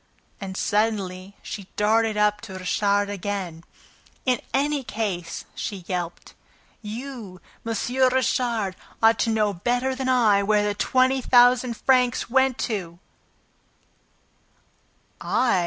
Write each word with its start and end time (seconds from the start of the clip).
And, 0.39 0.57
suddenly, 0.57 1.35
she 1.43 1.67
darted 1.75 2.17
up 2.17 2.41
to 2.41 2.55
Richard 2.55 3.07
again. 3.07 3.63
"In 4.25 4.41
any 4.51 4.83
case," 4.83 5.45
she 5.53 5.85
yelped, 5.85 6.33
"you, 6.81 7.39
M. 7.63 7.75
Richard, 8.11 8.75
ought 9.03 9.19
to 9.19 9.29
know 9.29 9.53
better 9.53 9.93
than 9.93 10.09
I 10.09 10.41
where 10.41 10.63
the 10.63 10.73
twenty 10.73 11.21
thousand 11.21 11.77
francs 11.77 12.31
went 12.31 12.57
to!" 12.71 12.97
"I?" 15.21 15.59